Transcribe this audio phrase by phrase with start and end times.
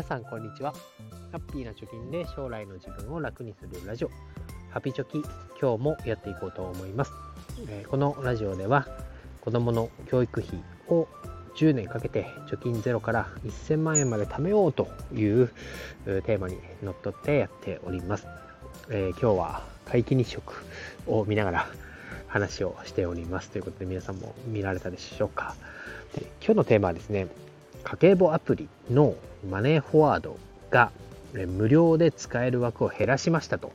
[0.00, 0.72] 皆さんこんにちは。
[1.30, 4.10] ハッピーな貯金で将来の自分を楽にするラジオ。
[4.70, 5.18] ハピチョキ
[5.60, 7.12] 今日もやっていこうと思います、
[7.68, 8.88] えー、このラジオでは
[9.42, 11.06] 子供の教育費を
[11.54, 15.48] 10年かけて貯金ゼロから1000万円まで貯めようという
[16.06, 18.26] テーマにのっとってやっております、
[18.88, 20.64] えー、今日は皆既日食
[21.08, 21.66] を見ながら
[22.26, 23.50] 話をしております。
[23.50, 25.56] ということで皆さんも見られたでしょうか。
[26.14, 27.26] で今日のテーマはですね
[27.82, 29.14] 家計簿アプリの
[29.48, 30.36] マネーフォワード
[30.70, 30.92] が
[31.32, 33.72] 無料で使える枠を減らしましたと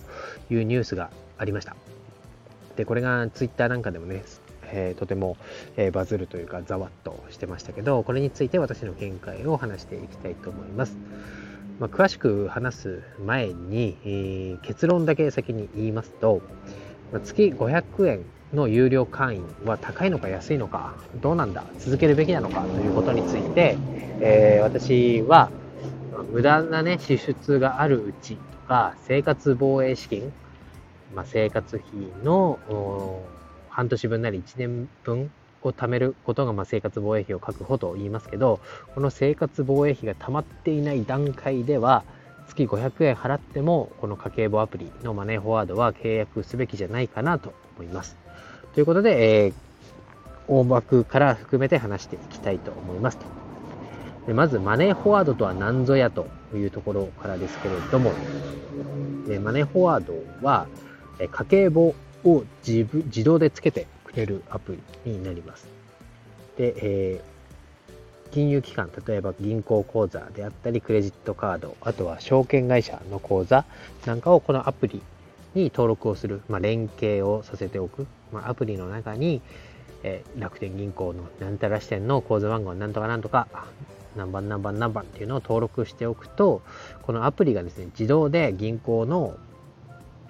[0.50, 1.76] いうニュースがありました。
[2.76, 4.24] で、これがツイッターなんかでもね、
[4.72, 5.38] えー、とても、
[5.78, 10.98] えー、バズるというかざわっとしてましたけど、これについて私の見解を話していきたいと思います。
[11.80, 16.42] まあ、詳しく話す前に、えー、結論だけ先に言いますと、
[17.24, 23.78] 月500円の有料会員は高いのか安いのか、どうなんだ、続けるべきなのかということについて、
[24.22, 25.50] えー、私は
[26.32, 30.32] 無駄なね、支出があるうちとか、生活防衛資金、
[31.14, 31.84] まあ、生活費
[32.24, 32.60] の
[33.70, 38.60] 半年分なり1年分を貯めることが、まあ、生活防衛費を確保と言いますけど、
[38.94, 42.04] この生活防衛費が溜まっていない段階では、
[42.48, 48.25] 月500円払っても、この家計簿アプリのマネーフォワードは契約すべきじゃないかなと思います。
[48.76, 49.54] ということで、えー、
[50.50, 53.26] 大枠から含めて話していきたいと思いますと。
[54.28, 58.12] でまず、マネーフォワードとは何ぞやというところからですけれども、
[59.42, 60.14] マネーフォワード
[60.46, 60.68] は、
[61.20, 65.68] え家計簿を自自動でつけてくれるアプリになります。
[66.58, 73.64] で、えー、金融機関、例えば銀行口座であったり、クレジットカード、あとは証券会社の口座
[74.06, 75.02] なんかをこのアプリ
[75.56, 79.42] に登録をする、まあ、連携をさせておく、まあ、アプリの中に、
[80.04, 83.48] えー、楽天銀行のなんたら支店の口座番号なんとかなんとか
[84.16, 86.62] 何番何番何番っていうのを登録しておくと、
[87.04, 89.38] このアプリがですね、自動で銀行の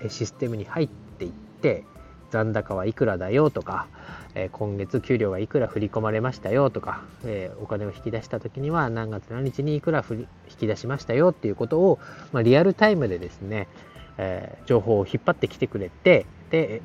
[0.09, 1.83] システムに入っていって、
[2.31, 3.87] 残高はいくらだよとか、
[4.33, 10.27] え今月給料がいくら振り込まれましたよとか、えお金を引き出した時には何月何日にいくら引
[10.57, 11.99] き出しましたよっていうことを、
[12.33, 13.67] まあ、リアルタイムでですね、
[14.17, 16.81] え情報を引っ張ってきてくれて、で、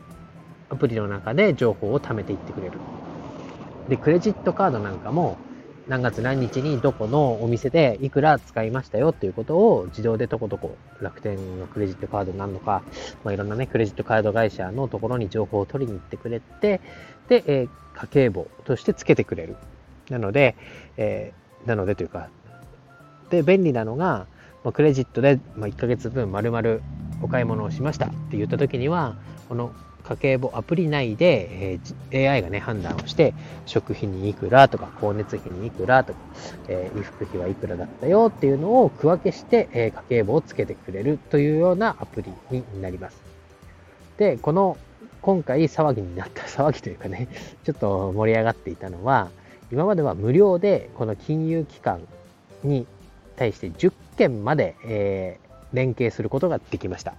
[0.71, 2.79] アプリの中で情報を貯めていってくれる。
[3.89, 5.37] で、クレジットカードなんかも、
[5.89, 12.85] 何月何日にどこのお店でいくら使いましたよっていうことを自動でとことこ楽天のクレジットカードなんのか、
[13.25, 16.81] まあ、いろんなね、クレジットカード会社のところに情報を取りに行ってくれて、
[17.29, 19.57] で、えー、家計簿としてつけてくれる。
[20.11, 20.55] なので、
[20.97, 22.29] えー、なのでというか、
[23.31, 24.27] で、便利なのが、
[24.63, 26.79] まあ、クレジットで、まあ、1ヶ月分丸々
[27.23, 29.17] お買い物をしましたって言った時には、
[29.49, 29.73] この
[30.05, 31.79] 家計簿アプリ内で、
[32.11, 33.35] え、AI がね、判断をして、
[33.67, 36.19] 食費にいくらとか、光熱費にいくらとか、
[36.69, 43.21] え、衣服費はいくらだったよっていうのを区分けして、え、家計簿をつけてくれるというようなアプリになります。
[44.17, 44.77] で、この
[45.23, 47.29] 今回騒ぎになった、 騒ぎというかね、
[47.65, 49.31] ちょっと盛り上がっていたのは、
[49.71, 52.01] 今までは無料でこの金融機関
[52.65, 52.87] に
[53.37, 57.15] 対して10件まで、えー、連携することができました。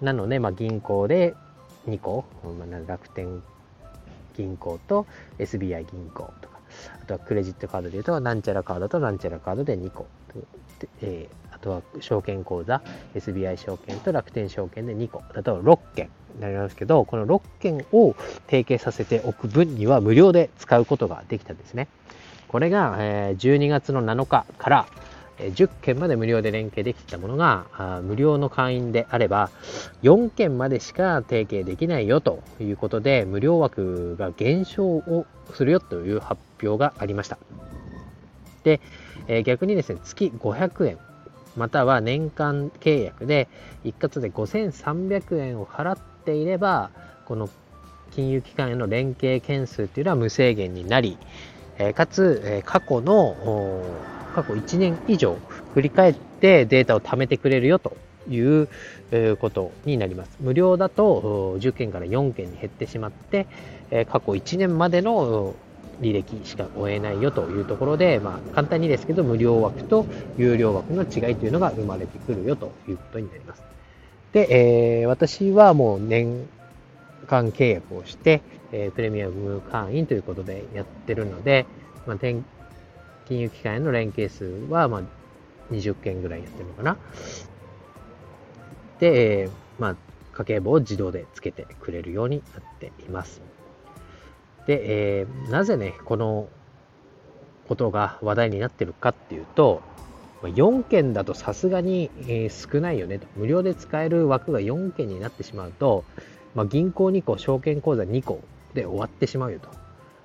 [0.00, 1.34] なので、まあ、銀行で
[1.88, 2.24] 2個、
[2.86, 3.42] 楽天
[4.36, 5.06] 銀行と
[5.38, 6.58] SBI 銀行とか、
[7.02, 10.06] あとはクレジットカードでいうと、なんちゃらカードとなんちゃらカードで2個。
[11.00, 12.82] えー、あとは証券口座、
[13.14, 15.22] SBI 証券と楽天証券で2個。
[15.34, 18.14] 例えば6件になりますけど、この6件を
[18.46, 21.88] 提携させておく分には無料で使うことができたんですね。
[22.48, 24.86] これが、え12月の7日から、
[25.50, 29.50] 10件まで無料で連携できたものが、無料の会員であれば、
[30.02, 37.38] 4件までしか提携できないよということで、無料枠が減少をするよという発表がありました。
[38.64, 38.80] で、
[39.28, 40.98] え逆にですね、月500円、
[41.56, 43.48] または年間契約で
[43.84, 46.90] 一括で5300円を払っていれば、
[47.26, 47.48] この
[48.12, 51.18] 金融機関への連携件数というのは無制限になり、
[51.78, 53.36] えかつ、え過去の
[54.34, 55.36] 過去1年以上
[55.74, 57.96] 振り返ってデータを貯めてくれるよと
[58.28, 58.68] いう
[59.38, 60.36] ことになります。
[60.40, 63.46] 無料だと10件から4件に減ってしまって、
[64.10, 65.54] 過去1年までの
[66.00, 70.06] 履歴しか追えないよというところで、まあ、簡単にですけど、無料枠と
[70.36, 73.62] 有料枠の違いというのが生まれてくるよということになります。
[74.32, 76.48] で、えー、私はもう年
[77.26, 78.42] 間契約をして、
[78.72, 81.66] えー、プレミアム会員ということでやってるので、
[82.06, 82.16] まあ、
[83.26, 85.02] 金融機関への連携数は、まあ、
[85.72, 86.96] 20件ぐらいやってるのかな。
[89.00, 89.96] で、えー、まあ、
[90.32, 93.42] 家計簿を自動でつけてくれるようになっています。
[94.66, 96.48] で、えー、なぜね、この
[97.68, 99.82] ことが話題になってるかっていうと、
[100.42, 103.26] 4件だとさすがに、え少ないよねと。
[103.36, 106.04] 無料で使える枠が4件になってしまうと、
[106.54, 108.40] まあ、銀行2個、証券口座2個
[108.74, 109.68] で終わってしまうよと。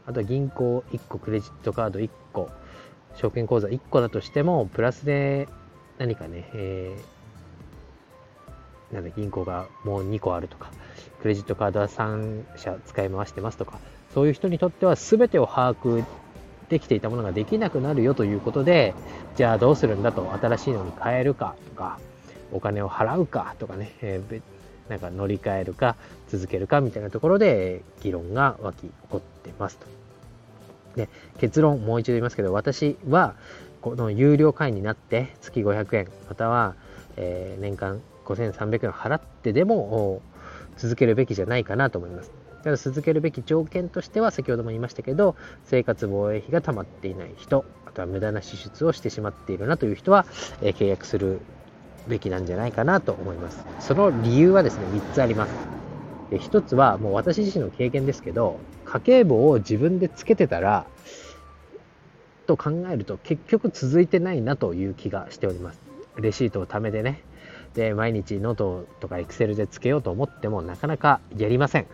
[0.08, 2.50] あと銀行1個、クレジットカード1個、
[3.18, 5.48] 証券口座1個だとしても、プラスで
[5.98, 10.72] 何かね、えー、なんだ銀行がもう2個あるとか、
[11.22, 13.80] クレジットカードは3社使い回してますとか、
[14.14, 16.04] そういう人にとっては全てを把握
[16.70, 18.94] できていたものができなくなるよということで、
[19.36, 22.00] じゃあどうするんだと、新しいのに変えるかとか、
[22.52, 24.42] お金を払うかとかね、えー、
[24.90, 25.96] なんか乗り換えるか
[26.30, 29.97] 続けるかみたいなところで議論が湧き起こってますと。
[30.98, 31.08] で
[31.40, 33.36] 結論もう一度言いますけど私は
[33.82, 36.76] この有料会員になって月500円または、
[37.16, 40.22] えー、年間5300円払ってでも
[40.76, 42.32] 続けるべきじゃないかなと思います。
[42.64, 50.26] ただ続けるべき条件としては先ほども言いましたけど生活防衛費が溜まっていない人あとは無駄な支出をしてしまっているなという人は、
[50.62, 51.40] えー、契約する
[52.08, 53.66] べきなんじゃないかなと思います。
[53.80, 55.77] その理由はですね、3つあります。
[56.30, 60.86] で1つはもう私自身の経験ですけど、家計簿を自分でつけてたら、
[62.46, 65.82] と考えると結局続いてないなという気がしております。
[66.18, 67.22] レシートを貯めてね。
[67.76, 71.86] で、毎日ノートとかエクセルでつけようと思ってもなかなかやりません。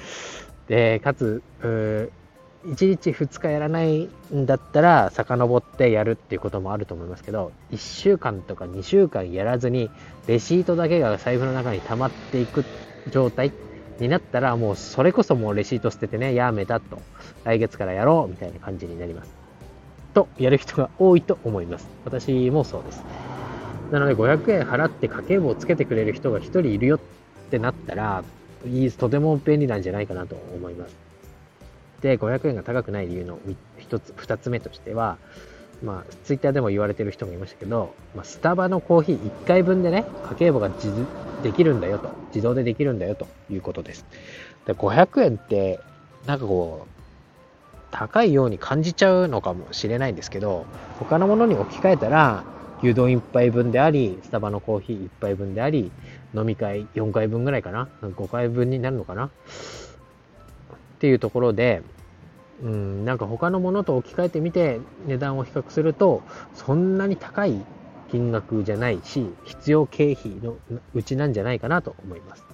[0.68, 1.42] で、かつ、
[2.66, 9.88] 1日2日やらないんだったら遡ってやるっていうこともあると思いますけど1週間とか2週間やらずに
[10.26, 12.64] レシートだけが財布の中に溜まっていく
[13.10, 13.52] 状態
[14.00, 17.00] になったらもうそれこそもうレシート捨ててねやめたと。
[17.44, 19.30] 来月からやろうみたいな感じになります。
[20.14, 21.88] とやる人が多いと思います。
[22.04, 23.04] 私もそうです。
[23.90, 27.00] なので500円払って家計簿をつけてくれる人が1人いるよっ
[27.50, 28.24] てなったら
[28.98, 30.96] とても便利なんじゃないかなと思います。
[32.00, 33.38] で500円が高くない理由の
[33.78, 35.18] 1つ2つ目としては
[35.82, 40.70] まあ、ツイッターでも言われてる人もいましたけど、まあ、スタバのコーヒー1回分でね、家計簿が
[41.42, 44.04] できるんだよと、自動でできるんだよということです。
[44.66, 45.80] で500円って、
[46.26, 46.96] なんかこう、
[47.90, 50.66] 高いように感じちゃうのかもしれないんですけど、
[50.98, 52.44] 他のものに置き換えたら、
[52.82, 55.90] 牛丼1杯分であり、スタバのコーヒー1杯分であり、
[56.34, 59.26] 飲み会4回分ぐらいかな ?5 回分になるのかな？
[59.26, 59.30] っ
[60.98, 61.82] ていうところで、
[62.62, 66.22] うん、なんか他のものと置き換えてみて値段を比較すると、
[66.54, 67.64] そんなに高い
[68.10, 70.56] 金額じゃないし、必要経費の
[70.94, 72.44] うちなんじゃないかなと思います。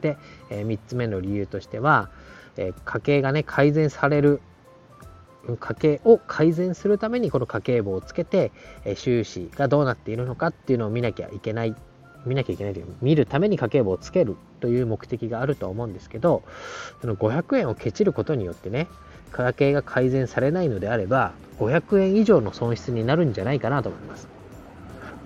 [0.00, 0.16] で、
[0.50, 2.10] えー、3つ目の理由としては、
[2.56, 4.40] えー、家計がね、改善される
[5.56, 8.52] 家計を改善するためにこの家計簿をつけて、
[8.84, 11.74] え収支がどうなっているのかっていうのを見なきゃいけない
[12.26, 16.42] 見なきゃいけないという見るために家計簿をつけるという目的があると思うんですけど
[17.00, 18.88] その500円をケチることによってね
[19.30, 24.37] 家計が改善されないのであれば500円以上の損失になるんじゃないかなと思います。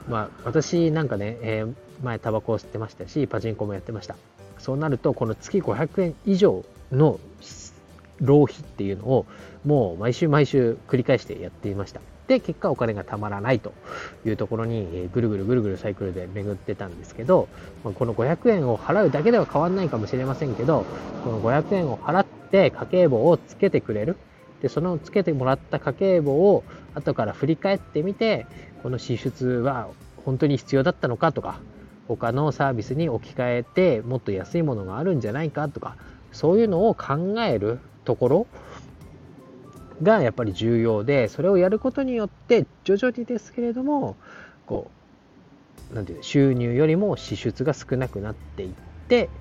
[0.09, 4.17] まあ私なんかね、えー、前タバコを吸ってましたしパチンコもやってました。
[4.59, 7.19] そうなるとこの月500円以上の
[8.21, 9.27] 浪費っていうのを
[9.65, 12.01] もう毎週毎週繰り返してやっていました。
[12.29, 13.73] で、結果お金がたまらないと
[14.25, 17.49] いうところに、えぐるぐるぐるぐるサイクルで巡ってたんですけど、
[17.85, 20.87] まこの500円を払うだけでは変わんないかもしれませんけど、
[21.25, 24.17] この500円を払って家計簿をつけてくれる。
[24.63, 26.63] で、そのつけてもらった家計簿を
[26.94, 28.46] 後から振り返ってみて、
[28.82, 29.89] この支出は
[30.25, 31.61] 本当に必要だったのかとか、
[32.08, 35.96] 他のサービスに置き換えてもっと安いものがあるんじゃないかとか、
[36.32, 38.46] そういうのを考えるところ
[40.03, 44.17] がやっぱり重要でそれをやることによって徐々にですけれども
[44.67, 44.91] こ
[45.93, 48.92] うなんていう収入よりも支出が少なくなっていって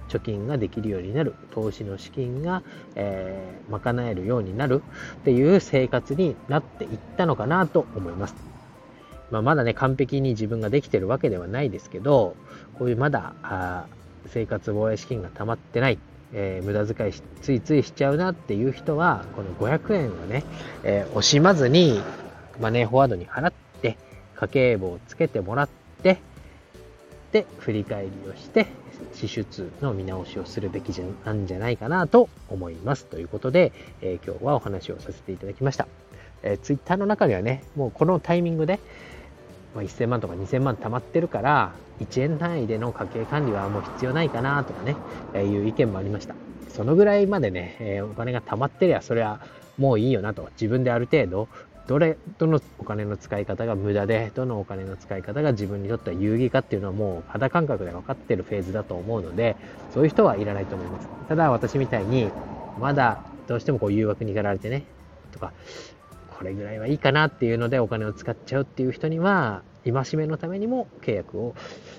[0.10, 2.64] 貯金ができるようになる投資の資金が、
[2.96, 4.84] えー、賄えるようになる
[5.22, 8.36] っていう生活になっていったのかなと思います。
[9.32, 12.36] まあ、まだね完璧に自分ができてるわけではないですけど
[12.78, 13.86] こういうまだあ
[14.28, 15.98] 生活防衛資金が溜まってない
[16.34, 20.44] えー、無駄遣いついついしちゃうなっていう人は、この500円をね、
[20.84, 22.02] えー、惜しまずに
[22.60, 23.98] マネーフォワードに払って、
[24.36, 25.70] 家計簿をつけてもらっ
[26.04, 26.20] て、
[27.32, 28.68] で、振り返りをして、
[29.14, 33.06] 支出の見直しをするべきじゃなんじゃないかなと思います。
[33.06, 33.72] ということで、
[34.02, 35.88] えー、今日はお話をさせていただきました。
[36.44, 38.80] えー、ツイッターの中にはね、もうこのタイミングで、
[39.76, 44.96] まあ、1000万とか2000万貯まってるから、1円単位での家計管理はもう必要ないかなとかね、
[45.34, 46.36] えー、いう意見もありました。
[46.70, 49.42] そのぐらいまでね、え、お金が貯まってりゃ、それは
[49.78, 50.50] もういいよなと。
[50.54, 51.48] 自分である程度、
[51.88, 59.56] どれ、どのお金の使い方が無駄で、どのお金の使い方が自分にとっては有意義かっていうのはもう肌感覚で分かってるフェーズだと思うので、
[59.94, 61.08] そういう人はいらないと思います。
[61.28, 62.30] ただ私みたいに、
[62.80, 64.84] まだどうしてもこう誘惑に駆られてね、
[65.32, 65.54] とか、
[66.38, 71.56] これぐらいはいいかなっていうのでお金を使っちゃうっていう人には、戒めのためにも契約を、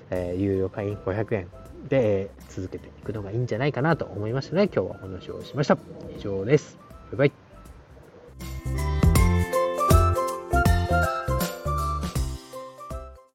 [0.09, 1.47] えー、有料会員500円
[1.89, 5.77] で続けていくのがいいんじゃないかなと思いましたので、今日はお話をしました。
[6.17, 6.77] 以上です。
[7.11, 7.42] バイバイ。